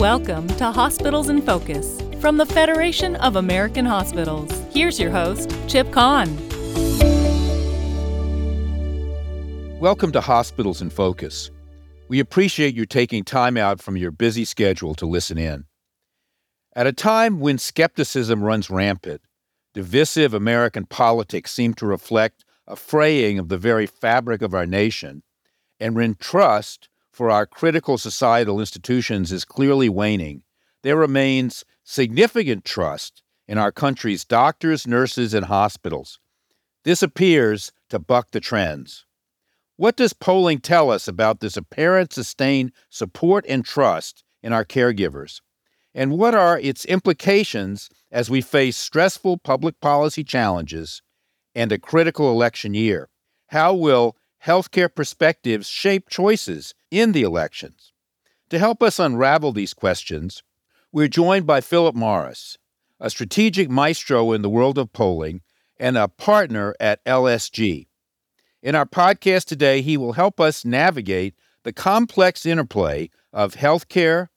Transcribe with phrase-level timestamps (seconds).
[0.00, 4.50] Welcome to Hospitals in Focus from the Federation of American Hospitals.
[4.72, 6.34] Here's your host, Chip Kahn.
[9.78, 11.50] Welcome to Hospitals in Focus.
[12.08, 15.66] We appreciate you taking time out from your busy schedule to listen in.
[16.74, 19.20] At a time when skepticism runs rampant,
[19.74, 25.22] divisive American politics seem to reflect a fraying of the very fabric of our nation,
[25.78, 26.88] and when trust
[27.20, 30.42] for our critical societal institutions is clearly waning,
[30.82, 36.18] there remains significant trust in our country's doctors, nurses, and hospitals.
[36.84, 39.04] This appears to buck the trends.
[39.76, 45.42] What does polling tell us about this apparent sustained support and trust in our caregivers?
[45.94, 51.02] And what are its implications as we face stressful public policy challenges
[51.54, 53.10] and a critical election year?
[53.48, 57.92] How will healthcare perspectives shape choices in the elections?
[58.50, 60.42] To help us unravel these questions,
[60.92, 62.58] we're joined by Phillip Morris,
[62.98, 65.40] a strategic maestro in the world of polling
[65.78, 67.86] and a partner at LSG.
[68.62, 74.28] In our podcast today, he will help us navigate the complex interplay of healthcare,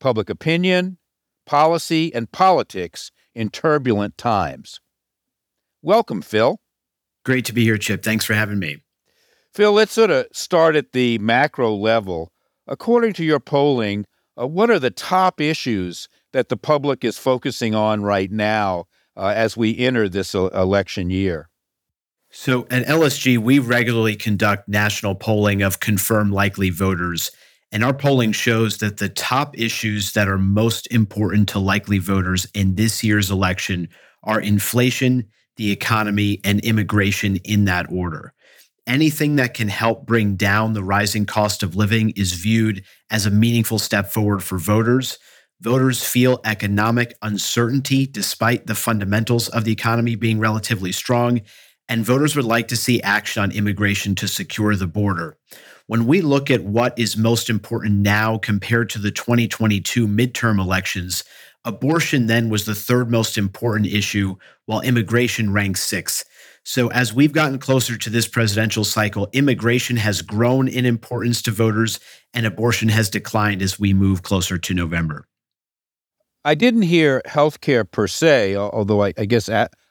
[0.00, 0.98] public opinion,
[1.46, 4.80] policy, and politics in turbulent times.
[5.80, 6.60] Welcome, Phil.
[7.24, 8.02] Great to be here, Chip.
[8.02, 8.82] Thanks for having me.
[9.52, 12.32] Phil, let's sort of start at the macro level.
[12.66, 14.06] According to your polling,
[14.40, 19.26] uh, what are the top issues that the public is focusing on right now uh,
[19.36, 21.50] as we enter this election year?
[22.30, 27.30] So at LSG, we regularly conduct national polling of confirmed likely voters.
[27.70, 32.46] And our polling shows that the top issues that are most important to likely voters
[32.54, 33.90] in this year's election
[34.22, 38.32] are inflation, the economy, and immigration in that order
[38.86, 43.30] anything that can help bring down the rising cost of living is viewed as a
[43.30, 45.18] meaningful step forward for voters.
[45.60, 51.40] Voters feel economic uncertainty despite the fundamentals of the economy being relatively strong,
[51.88, 55.36] and voters would like to see action on immigration to secure the border.
[55.86, 61.22] When we look at what is most important now compared to the 2022 midterm elections,
[61.64, 64.36] abortion then was the third most important issue,
[64.66, 66.24] while immigration ranks sixth.
[66.64, 71.50] So, as we've gotten closer to this presidential cycle, immigration has grown in importance to
[71.50, 71.98] voters
[72.32, 75.26] and abortion has declined as we move closer to November.
[76.44, 79.48] I didn't hear healthcare per se, although I, I guess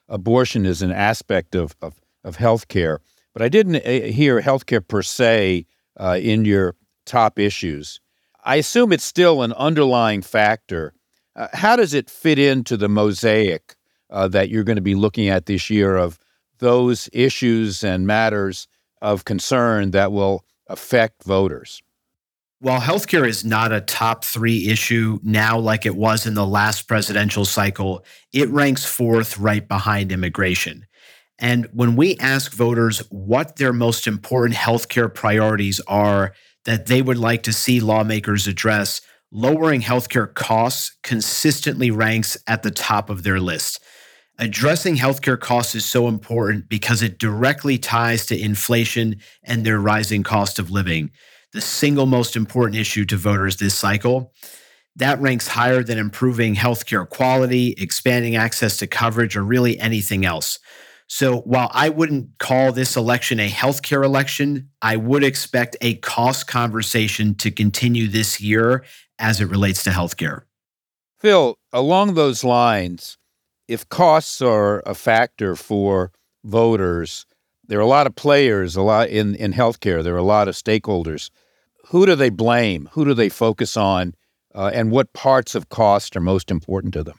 [0.07, 2.99] abortion is an aspect of, of, of healthcare,
[3.33, 5.65] but I didn't uh, hear healthcare per se
[5.99, 7.99] uh, in your top issues.
[8.43, 10.93] I assume it's still an underlying factor.
[11.35, 13.75] Uh, how does it fit into the mosaic
[14.09, 16.17] uh, that you're going to be looking at this year of
[16.61, 18.69] those issues and matters
[19.01, 21.81] of concern that will affect voters?
[22.59, 26.87] While healthcare is not a top three issue now, like it was in the last
[26.87, 30.85] presidential cycle, it ranks fourth right behind immigration.
[31.39, 36.33] And when we ask voters what their most important healthcare priorities are
[36.65, 39.01] that they would like to see lawmakers address,
[39.31, 43.80] lowering healthcare costs consistently ranks at the top of their list
[44.41, 50.23] addressing healthcare costs is so important because it directly ties to inflation and their rising
[50.23, 51.11] cost of living,
[51.53, 54.33] the single most important issue to voters this cycle.
[54.95, 60.57] That ranks higher than improving healthcare quality, expanding access to coverage, or really anything else.
[61.07, 66.47] So while I wouldn't call this election a healthcare election, I would expect a cost
[66.47, 68.83] conversation to continue this year
[69.19, 70.43] as it relates to healthcare.
[71.19, 73.17] Phil, along those lines,
[73.71, 76.11] if costs are a factor for
[76.43, 77.25] voters,
[77.65, 80.49] there are a lot of players, a lot in, in healthcare, there are a lot
[80.49, 81.29] of stakeholders.
[81.87, 82.89] Who do they blame?
[82.91, 84.13] Who do they focus on?
[84.53, 87.17] Uh, and what parts of cost are most important to them?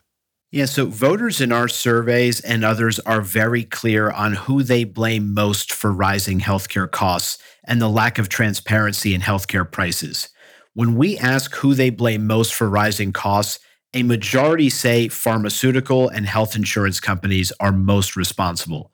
[0.51, 5.33] Yeah, so voters in our surveys and others are very clear on who they blame
[5.33, 10.29] most for rising healthcare costs and the lack of transparency in healthcare prices.
[10.75, 13.59] When we ask who they blame most for rising costs,
[13.95, 18.91] a majority say pharmaceutical and health insurance companies are most responsible.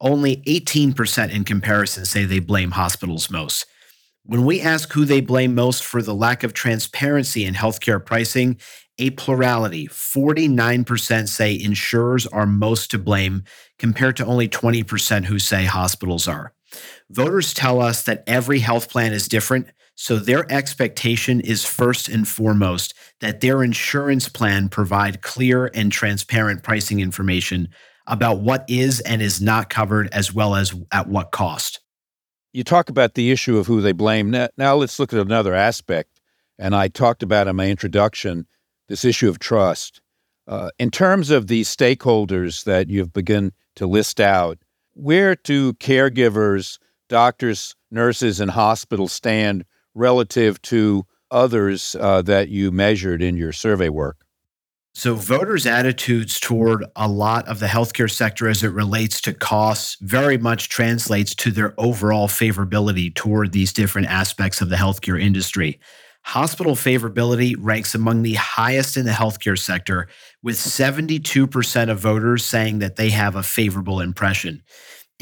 [0.00, 3.64] Only 18% in comparison say they blame hospitals most.
[4.24, 8.58] When we ask who they blame most for the lack of transparency in healthcare pricing,
[8.98, 13.44] a plurality, 49% say insurers are most to blame,
[13.78, 16.52] compared to only 20% who say hospitals are.
[17.10, 22.26] Voters tell us that every health plan is different, so their expectation is first and
[22.26, 27.68] foremost that their insurance plan provide clear and transparent pricing information
[28.06, 31.80] about what is and is not covered as well as at what cost.
[32.52, 34.30] You talk about the issue of who they blame.
[34.30, 36.20] Now, now let's look at another aspect.
[36.58, 38.46] and I talked about in my introduction
[38.88, 40.00] this issue of trust.
[40.46, 44.58] Uh, in terms of the stakeholders that you've begun to list out,
[44.94, 46.78] where do caregivers,
[47.08, 53.88] doctors, nurses, and hospitals stand relative to others uh, that you measured in your survey
[53.88, 54.24] work?
[54.94, 59.96] So, voters' attitudes toward a lot of the healthcare sector as it relates to costs
[60.02, 65.80] very much translates to their overall favorability toward these different aspects of the healthcare industry.
[66.24, 70.08] Hospital favorability ranks among the highest in the healthcare sector,
[70.42, 74.62] with 72% of voters saying that they have a favorable impression.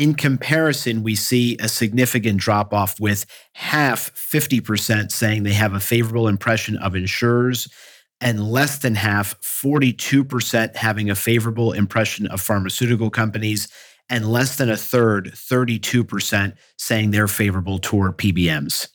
[0.00, 5.78] In comparison, we see a significant drop off with half, 50%, saying they have a
[5.78, 7.68] favorable impression of insurers,
[8.18, 13.68] and less than half, 42%, having a favorable impression of pharmaceutical companies,
[14.08, 18.88] and less than a third, 32%, saying they're favorable toward PBMs.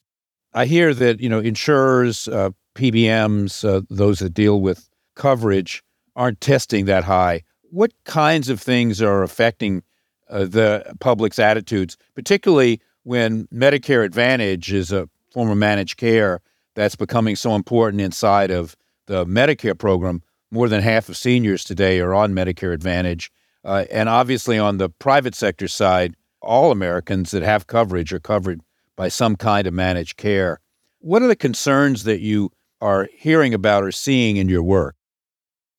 [0.53, 5.83] I hear that you know insurers, uh, PBMs, uh, those that deal with coverage,
[6.15, 7.43] aren't testing that high.
[7.61, 9.83] What kinds of things are affecting
[10.29, 16.41] uh, the public's attitudes, particularly when Medicare Advantage is a form of managed care
[16.73, 18.75] that's becoming so important inside of
[19.05, 20.21] the Medicare program?
[20.51, 23.31] More than half of seniors today are on Medicare Advantage.
[23.63, 28.61] Uh, and obviously, on the private sector side, all Americans that have coverage are covered
[28.95, 30.59] by some kind of managed care.
[30.99, 32.51] What are the concerns that you
[32.81, 34.94] are hearing about or seeing in your work?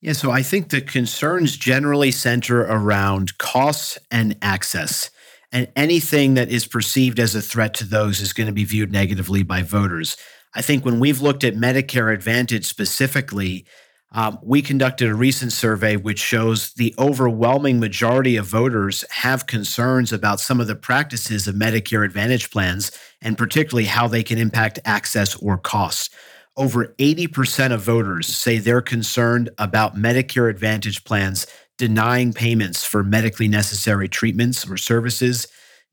[0.00, 5.10] Yeah, so I think the concerns generally center around costs and access.
[5.52, 8.92] And anything that is perceived as a threat to those is going to be viewed
[8.92, 10.16] negatively by voters.
[10.54, 13.66] I think when we've looked at Medicare Advantage specifically,
[14.12, 20.12] um, we conducted a recent survey which shows the overwhelming majority of voters have concerns
[20.12, 22.90] about some of the practices of Medicare Advantage plans,
[23.20, 26.10] and particularly how they can impact access or costs.
[26.56, 33.48] Over 80% of voters say they're concerned about Medicare Advantage plans denying payments for medically
[33.48, 35.46] necessary treatments or services,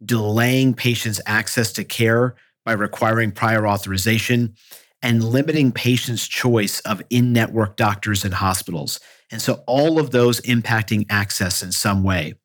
[0.05, 4.55] delaying patients' access to care by requiring prior authorization,
[5.01, 9.01] and limiting patients' choice of in network doctors and hospitals.
[9.31, 12.35] And so, all of those impacting access in some way.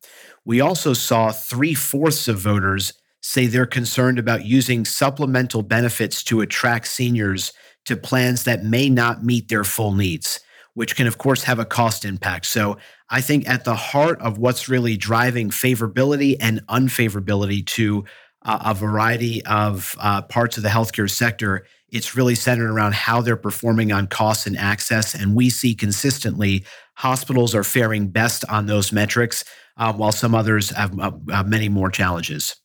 [0.43, 6.41] We also saw three fourths of voters say they're concerned about using supplemental benefits to
[6.41, 7.53] attract seniors
[7.85, 10.39] to plans that may not meet their full needs,
[10.73, 12.45] which can, of course, have a cost impact.
[12.45, 12.77] So,
[13.11, 18.05] I think at the heart of what's really driving favorability and unfavorability to
[18.45, 23.21] uh, a variety of uh, parts of the healthcare sector it's really centered around how
[23.21, 25.13] they're performing on costs and access.
[25.13, 26.65] And we see consistently
[26.95, 29.43] hospitals are faring best on those metrics,
[29.77, 32.55] uh, while some others have uh, many more challenges.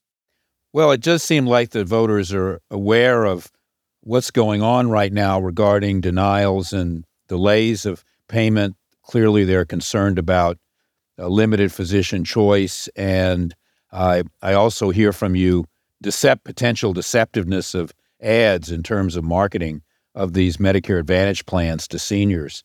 [0.73, 3.51] Well, it does seem like the voters are aware of
[4.05, 8.77] what's going on right now regarding denials and delays of payment.
[9.03, 10.59] Clearly, they're concerned about
[11.19, 12.89] limited physician choice.
[12.97, 13.55] And
[13.93, 15.65] I, I also hear from you
[16.03, 19.83] decept, potential deceptiveness of ads in terms of marketing
[20.15, 22.62] of these Medicare Advantage plans to seniors.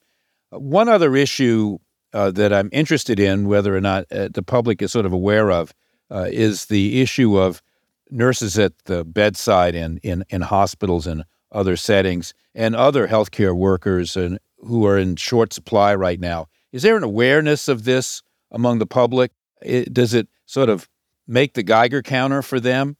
[0.51, 1.77] One other issue
[2.13, 5.51] uh, that I'm interested in, whether or not uh, the public is sort of aware
[5.51, 5.73] of,
[6.11, 7.61] uh, is the issue of
[8.09, 14.15] nurses at the bedside in, in, in hospitals and other settings and other healthcare workers
[14.15, 16.47] and who are in short supply right now.
[16.71, 19.31] Is there an awareness of this among the public?
[19.61, 20.87] It, does it sort of
[21.27, 22.97] make the Geiger counter for them?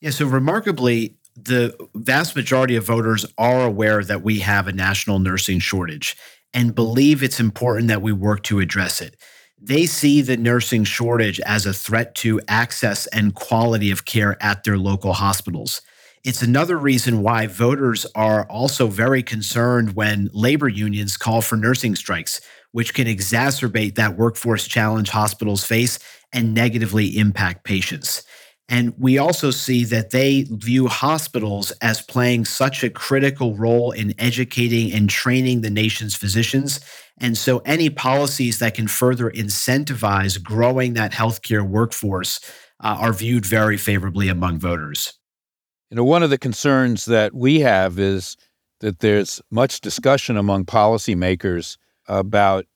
[0.00, 5.18] Yeah, so remarkably, the vast majority of voters are aware that we have a national
[5.18, 6.16] nursing shortage
[6.54, 9.16] and believe it's important that we work to address it.
[9.60, 14.64] They see the nursing shortage as a threat to access and quality of care at
[14.64, 15.80] their local hospitals.
[16.24, 21.96] It's another reason why voters are also very concerned when labor unions call for nursing
[21.96, 22.40] strikes,
[22.72, 25.98] which can exacerbate that workforce challenge hospitals face
[26.32, 28.24] and negatively impact patients.
[28.68, 34.12] And we also see that they view hospitals as playing such a critical role in
[34.18, 36.80] educating and training the nation's physicians.
[37.18, 42.40] And so, any policies that can further incentivize growing that healthcare workforce
[42.82, 45.14] uh, are viewed very favorably among voters.
[45.90, 48.36] You know, one of the concerns that we have is
[48.80, 52.66] that there's much discussion among policymakers about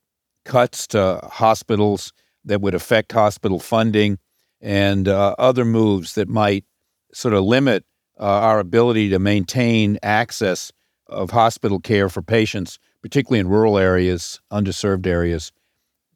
[0.44, 2.12] cuts to hospitals
[2.44, 4.18] that would affect hospital funding
[4.60, 6.64] and uh, other moves that might
[7.12, 7.84] sort of limit
[8.18, 10.70] uh, our ability to maintain access
[11.06, 15.52] of hospital care for patients, particularly in rural areas, underserved areas.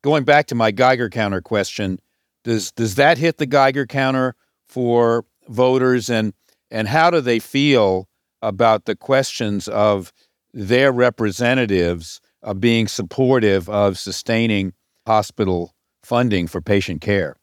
[0.03, 1.99] Going back to my Geiger counter question,
[2.45, 4.37] does does that hit the Geiger counter
[4.69, 6.35] for voters, and
[6.71, 8.09] and how do they feel
[8.43, 10.13] about the questions of
[10.53, 14.73] their representatives uh, being supportive of sustaining
[15.07, 17.37] hospital funding for patient care.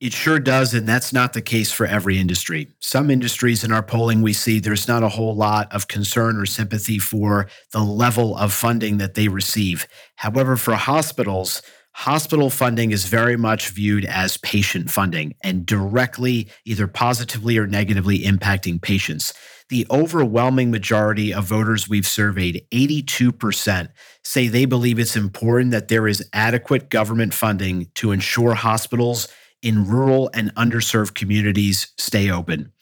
[0.00, 0.74] It sure does.
[0.74, 2.68] And that's not the case for every industry.
[2.78, 6.46] Some industries in our polling, we see there's not a whole lot of concern or
[6.46, 9.88] sympathy for the level of funding that they receive.
[10.14, 11.62] However, for hospitals,
[11.94, 18.20] hospital funding is very much viewed as patient funding and directly, either positively or negatively
[18.20, 19.34] impacting patients.
[19.68, 23.88] The overwhelming majority of voters we've surveyed, 82%,
[24.22, 29.26] say they believe it's important that there is adequate government funding to ensure hospitals
[29.62, 32.72] in rural and underserved communities stay open.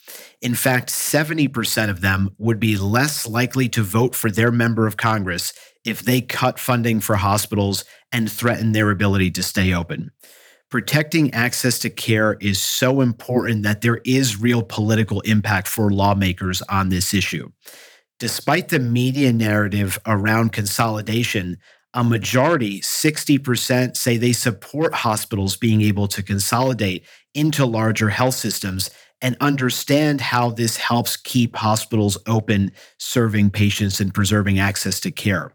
[0.41, 4.97] In fact, 70% of them would be less likely to vote for their member of
[4.97, 5.53] Congress
[5.85, 10.11] if they cut funding for hospitals and threaten their ability to stay open.
[10.71, 16.61] Protecting access to care is so important that there is real political impact for lawmakers
[16.63, 17.49] on this issue.
[18.19, 21.59] Despite the media narrative around consolidation,
[21.97, 28.91] a majority, 60%, say they support hospitals being able to consolidate into larger health systems
[29.23, 35.55] and understand how this helps keep hospitals open, serving patients and preserving access to care.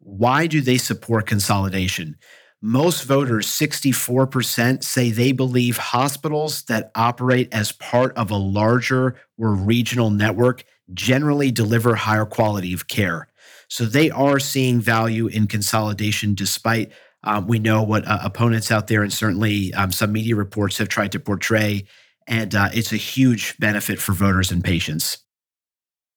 [0.00, 2.16] Why do they support consolidation?
[2.60, 9.54] Most voters, 64%, say they believe hospitals that operate as part of a larger or
[9.54, 13.28] regional network generally deliver higher quality of care.
[13.68, 16.90] So they are seeing value in consolidation, despite
[17.24, 20.88] um, we know what uh, opponents out there and certainly um, some media reports have
[20.88, 21.84] tried to portray.
[22.26, 25.18] And uh, it's a huge benefit for voters and patients.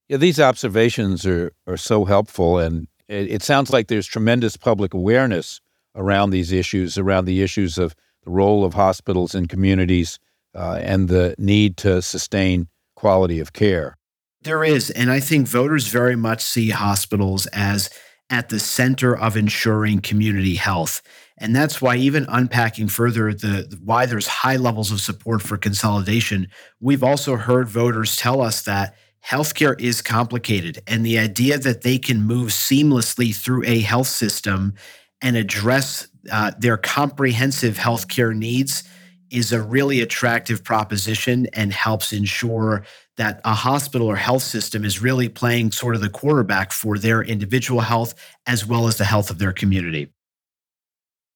[0.08, 2.60] Yeah, these observations are, are so helpful.
[2.60, 5.62] And it, it sounds like there's tremendous public awareness
[5.96, 10.20] around these issues, around the issues of the role of hospitals in communities
[10.54, 13.98] uh, and the need to sustain quality of care.
[14.44, 14.90] There is.
[14.90, 17.90] And I think voters very much see hospitals as
[18.30, 21.02] at the center of ensuring community health.
[21.38, 26.48] And that's why even unpacking further the why there's high levels of support for consolidation,
[26.80, 28.96] we've also heard voters tell us that
[29.26, 34.74] healthcare is complicated and the idea that they can move seamlessly through a health system
[35.22, 38.84] and address uh, their comprehensive healthcare needs
[39.32, 42.84] is a really attractive proposition and helps ensure
[43.18, 47.22] that a hospital or health system is really playing sort of the quarterback for their
[47.22, 48.14] individual health
[48.46, 50.12] as well as the health of their community.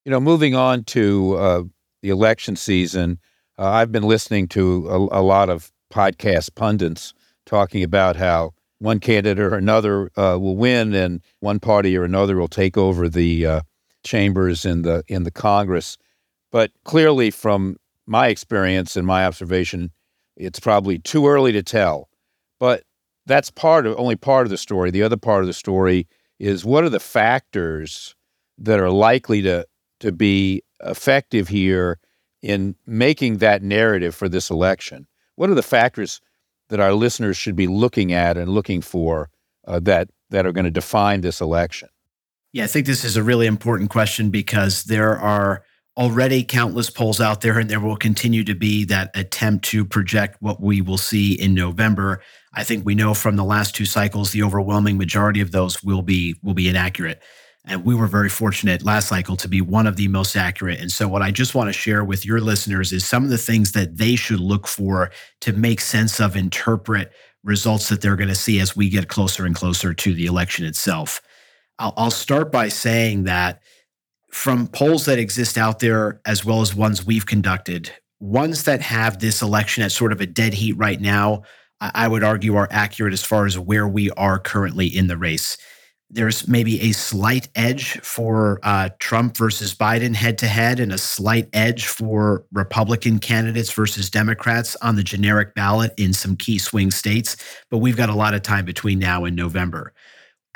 [0.04, 1.64] You know, moving on to uh,
[2.02, 3.20] the election season,
[3.58, 7.14] uh, I've been listening to a, a, lot of podcast pundits
[7.46, 12.38] talking about how one candidate or another uh, will win, and one party or another
[12.38, 13.62] will take over the uh,
[14.04, 15.98] chambers in the in the Congress.
[16.52, 19.92] But clearly, from my experience and my observation,
[20.36, 22.10] it's probably too early to tell,
[22.60, 22.84] but
[23.26, 24.92] that's part of only part of the story.
[24.92, 26.08] The other part of the story
[26.40, 28.16] is what are the factors
[28.58, 29.66] that are likely to
[30.02, 32.00] to be effective here
[32.42, 35.08] in making that narrative for this election?
[35.36, 36.22] What are the factors
[36.70, 39.30] that our listeners should be looking at and looking for
[39.68, 41.90] uh, that that are going to define this election?
[42.54, 45.64] Yeah, I think this is a really important question because there are
[45.98, 50.38] already countless polls out there, and there will continue to be that attempt to project
[50.42, 52.22] what we will see in November.
[52.54, 56.02] I think we know from the last two cycles, the overwhelming majority of those will
[56.02, 57.22] be will be inaccurate.
[57.68, 60.80] And we were very fortunate last cycle to be one of the most accurate.
[60.80, 63.38] And so, what I just want to share with your listeners is some of the
[63.38, 65.12] things that they should look for
[65.42, 67.12] to make sense of, interpret
[67.44, 70.66] results that they're going to see as we get closer and closer to the election
[70.66, 71.22] itself.
[71.80, 73.62] I'll, I'll start by saying that
[74.36, 77.89] from polls that exist out there, as well as ones we've conducted,
[78.20, 81.42] ones that have this election at sort of a dead heat right now,
[81.80, 85.58] I would argue are accurate as far as where we are currently in the race.
[86.10, 90.98] There's maybe a slight edge for uh, Trump versus Biden head to head, and a
[90.98, 96.92] slight edge for Republican candidates versus Democrats on the generic ballot in some key swing
[96.92, 97.38] states.
[97.72, 99.94] But we've got a lot of time between now and November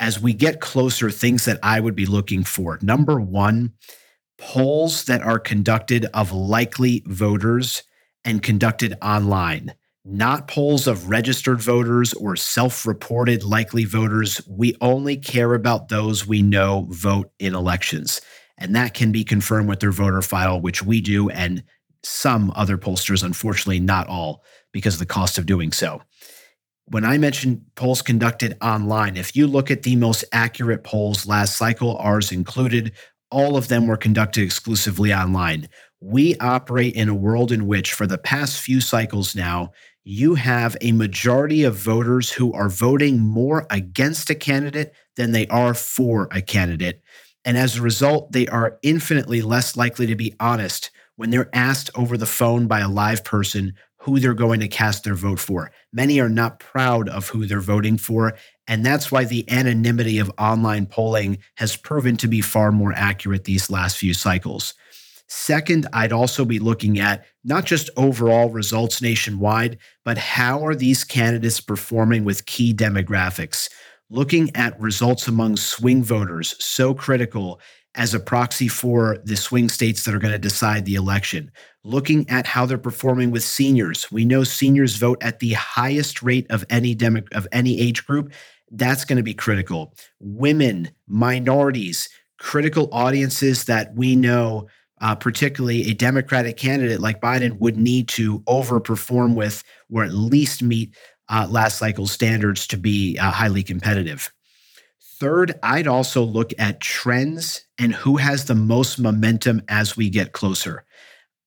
[0.00, 2.78] as we get closer, things that I would be looking for.
[2.82, 3.74] Number one,
[4.38, 7.82] polls that are conducted of likely voters
[8.24, 14.40] and conducted online, not polls of registered voters or self reported likely voters.
[14.48, 18.22] We only care about those we know vote in elections.
[18.56, 21.62] And that can be confirmed with their voter file, which we do, and
[22.02, 24.42] some other pollsters, unfortunately, not all,
[24.72, 26.00] because of the cost of doing so
[26.90, 31.56] when I mentioned polls conducted online, if you look at the most accurate polls last
[31.56, 32.92] cycle, ours included,
[33.30, 35.68] all of them were conducted exclusively online.
[36.00, 39.70] We operate in a world in which, for the past few cycles now,
[40.02, 45.46] you have a majority of voters who are voting more against a candidate than they
[45.46, 47.02] are for a candidate.
[47.44, 51.90] And as a result, they are infinitely less likely to be honest when they're asked
[51.94, 55.70] over the phone by a live person who they're going to cast their vote for.
[55.92, 58.34] Many are not proud of who they're voting for.
[58.66, 63.44] And that's why the anonymity of online polling has proven to be far more accurate
[63.44, 64.74] these last few cycles.
[65.26, 71.04] Second, I'd also be looking at not just overall results nationwide, but how are these
[71.04, 73.68] candidates performing with key demographics?
[74.08, 77.60] Looking at results among swing voters, so critical
[77.94, 81.50] as a proxy for the swing states that are going to decide the election.
[81.82, 84.10] Looking at how they're performing with seniors.
[84.12, 88.32] We know seniors vote at the highest rate of any demo, of any age group.
[88.70, 89.94] That's going to be critical.
[90.20, 94.68] Women, minorities, critical audiences that we know
[95.00, 100.62] uh, particularly a Democratic candidate like Biden would need to overperform with or at least
[100.62, 100.94] meet
[101.28, 104.30] uh, last cycle standards to be uh, highly competitive.
[105.20, 110.32] Third, I'd also look at trends and who has the most momentum as we get
[110.32, 110.86] closer.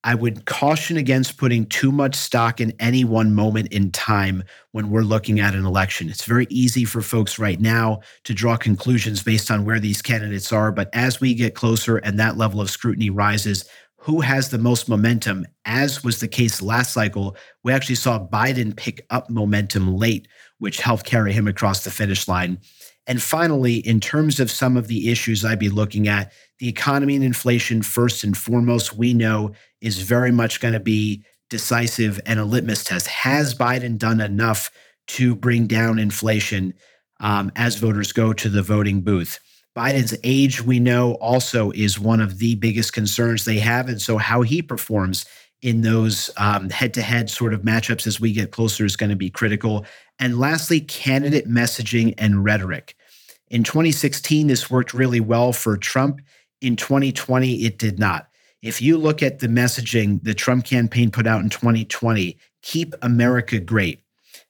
[0.04, 4.92] I would caution against putting too much stock in any one moment in time when
[4.92, 6.10] we're looking at an election.
[6.10, 10.52] It's very easy for folks right now to draw conclusions based on where these candidates
[10.52, 10.72] are.
[10.72, 13.66] But as we get closer and that level of scrutiny rises,
[13.98, 15.48] who has the most momentum?
[15.66, 20.28] As was the case last cycle, we actually saw Biden pick up momentum late,
[20.60, 22.60] which helped carry him across the finish line.
[23.06, 27.16] And finally, in terms of some of the issues I'd be looking at, the economy
[27.16, 32.40] and inflation, first and foremost, we know is very much going to be decisive and
[32.40, 33.08] a litmus test.
[33.08, 34.72] Has Biden done enough
[35.08, 36.74] to bring down inflation
[37.20, 39.40] um, as voters go to the voting booth?
[39.76, 43.90] Biden's age, we know, also is one of the biggest concerns they have.
[43.90, 45.26] And so, how he performs
[45.64, 49.16] in those head to head sort of matchups as we get closer is going to
[49.16, 49.86] be critical.
[50.20, 52.96] And lastly, candidate messaging and rhetoric.
[53.50, 56.20] In 2016, this worked really well for Trump.
[56.62, 58.28] In 2020, it did not.
[58.62, 63.60] If you look at the messaging the Trump campaign put out in 2020, keep America
[63.60, 64.02] great.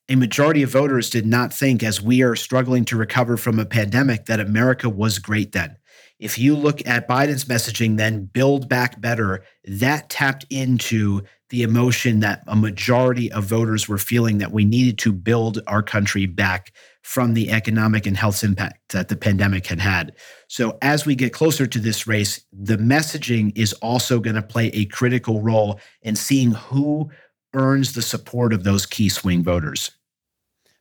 [0.09, 3.65] A majority of voters did not think, as we are struggling to recover from a
[3.65, 5.77] pandemic, that America was great then.
[6.19, 12.19] If you look at Biden's messaging, then build back better, that tapped into the emotion
[12.21, 16.73] that a majority of voters were feeling that we needed to build our country back
[17.03, 20.15] from the economic and health impact that the pandemic had had.
[20.47, 24.67] So, as we get closer to this race, the messaging is also going to play
[24.69, 27.11] a critical role in seeing who
[27.53, 29.91] earns the support of those key swing voters.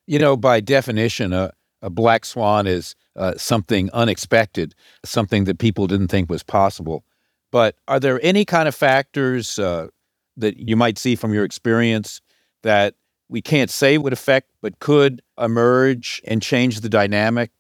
[0.07, 5.87] You know, by definition, a, a black swan is uh, something unexpected, something that people
[5.87, 7.05] didn't think was possible.
[7.51, 9.89] But are there any kind of factors uh,
[10.37, 12.21] that you might see from your experience
[12.63, 12.95] that
[13.29, 17.51] we can't say would affect, but could emerge and change the dynamic?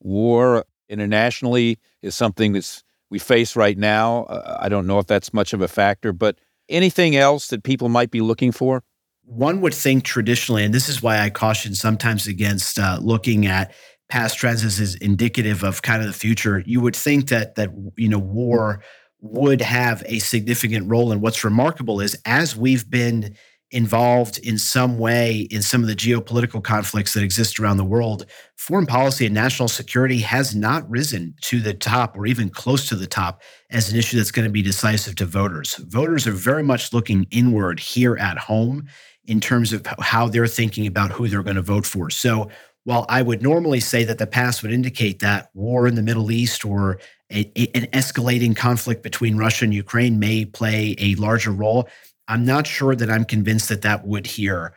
[0.00, 4.24] War internationally is something that's we face right now.
[4.24, 7.88] Uh, I don't know if that's much of a factor, but anything else that people
[7.88, 8.82] might be looking for?
[9.26, 13.74] One would think traditionally, and this is why I caution sometimes against uh, looking at
[14.08, 17.70] past trends as is indicative of kind of the future, you would think that that
[17.96, 18.82] you know war
[19.20, 21.10] would have a significant role.
[21.10, 23.34] And what's remarkable is as we've been
[23.72, 28.24] involved in some way in some of the geopolitical conflicts that exist around the world,
[28.56, 32.94] foreign policy and national security has not risen to the top or even close to
[32.94, 35.74] the top as an issue that's going to be decisive to voters.
[35.88, 38.86] Voters are very much looking inward here at home
[39.26, 42.10] in terms of how they're thinking about who they're going to vote for.
[42.10, 42.48] So
[42.84, 46.30] while I would normally say that the past would indicate that war in the Middle
[46.30, 47.00] East or
[47.32, 51.88] a, a, an escalating conflict between Russia and Ukraine may play a larger role,
[52.28, 54.72] I'm not sure that I'm convinced that that would here.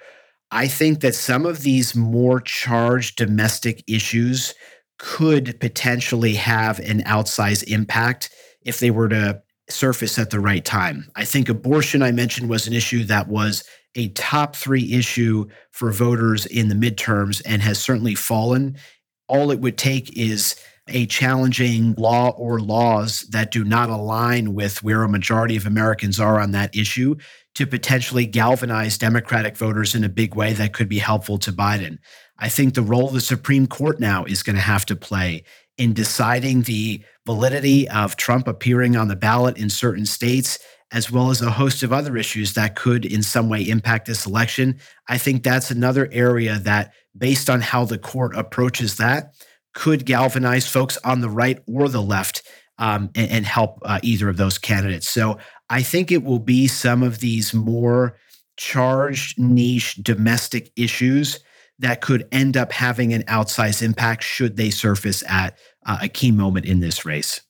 [0.51, 4.55] I think that some of these more charged domestic issues
[4.97, 8.31] could potentially have an outsized impact
[8.63, 11.09] if they were to surface at the right time.
[11.15, 13.63] I think abortion, I mentioned, was an issue that was
[13.95, 18.77] a top three issue for voters in the midterms and has certainly fallen.
[19.27, 20.55] All it would take is
[20.87, 26.19] a challenging law or laws that do not align with where a majority of Americans
[26.19, 27.15] are on that issue
[27.55, 31.97] to potentially galvanize Democratic voters in a big way that could be helpful to Biden.
[32.37, 35.43] I think the role the Supreme Court now is going to have to play
[35.77, 40.59] in deciding the validity of Trump appearing on the ballot in certain states
[40.91, 44.25] as well as a host of other issues that could in some way impact this
[44.25, 44.79] election.
[45.07, 49.33] I think that's another area that, based on how the court approaches that,
[49.73, 52.41] could galvanize folks on the right or the left
[52.79, 55.07] um, and, and, help uh, either of those candidates.
[55.07, 55.37] So
[55.69, 58.17] I think it will be some of these more
[58.57, 61.39] charged, niche, domestic issues
[61.79, 66.31] that could end up having an outsized impact should they surface at uh, a key
[66.31, 67.41] moment in this race.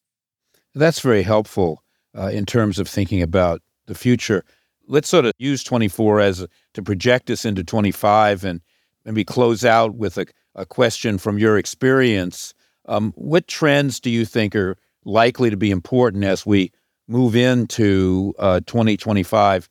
[0.75, 1.83] That's very helpful
[2.17, 4.43] uh, in terms of thinking about the future.
[4.87, 8.61] Let's sort of use 24 as a, to project us into 25 and
[9.05, 12.53] maybe close out with a, a question from your experience.
[12.85, 16.71] Um, what trends do you think are likely to be important as we
[17.07, 19.69] move into uh, 2025,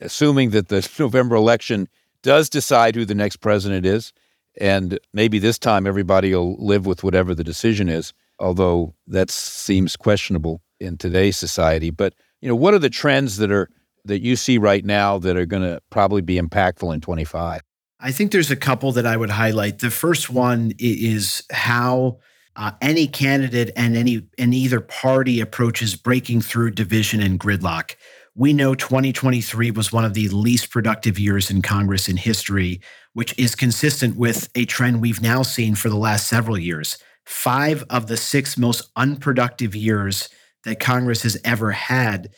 [0.00, 1.88] assuming that the November election
[2.22, 4.12] does decide who the next president is?
[4.58, 9.96] And maybe this time everybody will live with whatever the decision is, although that seems
[9.96, 11.90] questionable in today's society.
[11.90, 13.68] But you know, what are the trends that are
[14.04, 17.60] that you see right now that are going to probably be impactful in 25?
[17.98, 19.78] I think there's a couple that I would highlight.
[19.78, 22.18] The first one is how
[22.54, 27.96] uh, any candidate and any and either party approaches breaking through division and gridlock.
[28.34, 32.82] We know 2023 was one of the least productive years in Congress in history,
[33.14, 36.98] which is consistent with a trend we've now seen for the last several years.
[37.24, 40.28] Five of the six most unproductive years
[40.66, 42.28] that Congress has ever had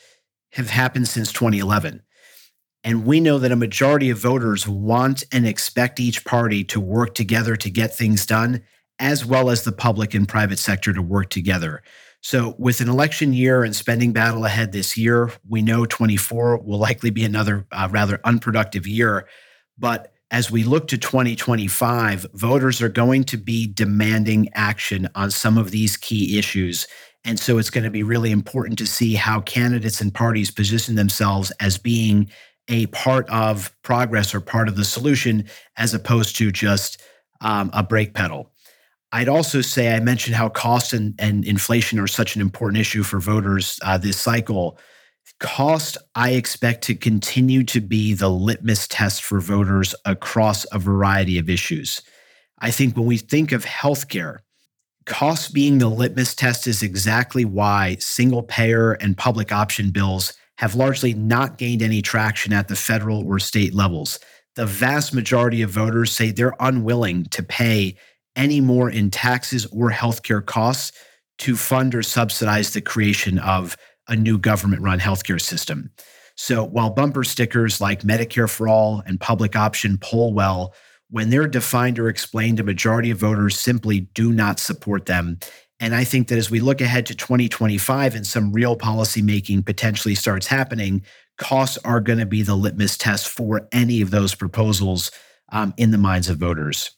[0.53, 2.01] have happened since 2011.
[2.83, 7.15] And we know that a majority of voters want and expect each party to work
[7.15, 8.61] together to get things done,
[8.99, 11.81] as well as the public and private sector to work together.
[12.21, 16.77] So, with an election year and spending battle ahead this year, we know 24 will
[16.77, 19.27] likely be another uh, rather unproductive year.
[19.77, 25.57] But as we look to 2025, voters are going to be demanding action on some
[25.57, 26.87] of these key issues.
[27.25, 30.95] And so it's going to be really important to see how candidates and parties position
[30.95, 32.29] themselves as being
[32.69, 35.45] a part of progress or part of the solution
[35.77, 37.01] as opposed to just
[37.41, 38.51] um, a brake pedal.
[39.11, 43.03] I'd also say I mentioned how cost and, and inflation are such an important issue
[43.03, 44.77] for voters uh, this cycle.
[45.39, 51.39] Cost, I expect to continue to be the litmus test for voters across a variety
[51.39, 52.01] of issues.
[52.59, 54.39] I think when we think of healthcare,
[55.09, 60.75] cost being the litmus test is exactly why single payer and public option bills have
[60.75, 64.19] largely not gained any traction at the federal or state levels.
[64.55, 67.97] The vast majority of voters say they're unwilling to pay
[68.35, 70.97] any more in taxes or healthcare costs
[71.39, 73.75] to fund or subsidize the creation of
[74.07, 75.89] a new government run healthcare system.
[76.35, 80.73] So while bumper stickers like Medicare for All and public option poll well,
[81.09, 85.39] when they're defined or explained, a majority of voters simply do not support them
[85.79, 89.63] and I think that as we look ahead to 2025 and some real policy making
[89.63, 91.03] potentially starts happening,
[91.37, 95.09] costs are going to be the litmus test for any of those proposals
[95.51, 96.91] um, in the minds of voters.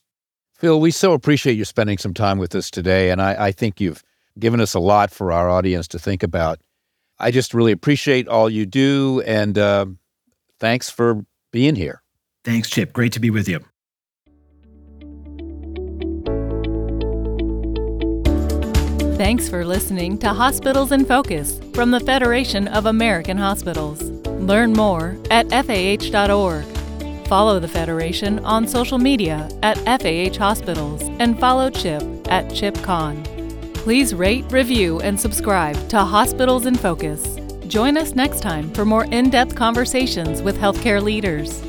[0.56, 3.10] Phil, we so appreciate you spending some time with us today.
[3.10, 4.02] And I, I think you've
[4.38, 6.60] given us a lot for our audience to think about.
[7.18, 9.22] I just really appreciate all you do.
[9.26, 9.86] And uh,
[10.58, 12.02] thanks for being here.
[12.44, 12.92] Thanks, Chip.
[12.92, 13.60] Great to be with you.
[19.22, 24.02] Thanks for listening to Hospitals in Focus from the Federation of American Hospitals.
[24.26, 26.64] Learn more at FAH.org.
[27.28, 33.74] Follow the Federation on social media at FAH Hospitals and follow Chip at ChipKahn.
[33.74, 37.36] Please rate, review, and subscribe to Hospitals in Focus.
[37.68, 41.62] Join us next time for more in depth conversations with healthcare leaders.